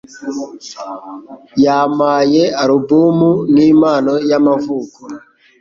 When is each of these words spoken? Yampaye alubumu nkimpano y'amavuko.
Yampaye 1.65 2.43
alubumu 2.61 3.31
nkimpano 3.51 4.13
y'amavuko. 4.29 4.99